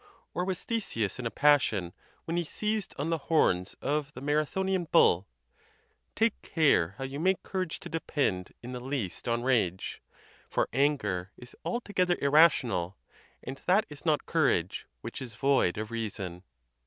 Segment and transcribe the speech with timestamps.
[0.33, 1.93] Or was Theseus in a passion
[2.25, 5.27] when he seized on the horns of the Marathonian bull?
[6.15, 10.01] Take care how you make courage to depend in the least on rage.
[10.49, 12.97] For anger is altogether irrational,
[13.43, 16.45] and that is not courage which is void of reason.